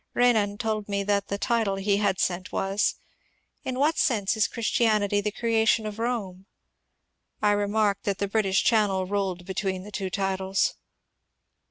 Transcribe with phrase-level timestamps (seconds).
[0.15, 2.95] Renan told me that the title he had sent was:
[3.63, 6.47] ^' In what Sense is Christianity the Creation of Rome?"
[7.43, 10.73] I remarked that the British Channel rolled between the two titles.